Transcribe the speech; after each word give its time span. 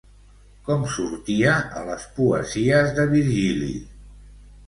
Com 0.69 0.85
sortia 0.93 1.51
a 1.81 1.83
les 1.89 2.07
poesies 2.17 2.89
de 3.01 3.05
Virgili? 3.13 3.69